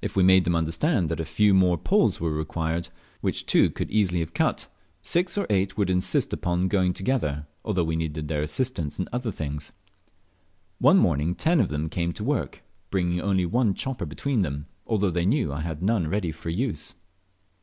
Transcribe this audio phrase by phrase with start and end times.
[0.00, 2.88] If we made them understand that a few more poles were required,
[3.20, 4.68] which two could have easily cut,
[5.02, 9.30] six or eight would insist upon going together, although we needed their assistance in other
[9.30, 9.72] things.
[10.78, 15.10] One morning ten of them came to work, bringing only one chopper between them, although
[15.10, 16.94] they knew I had none ready for use.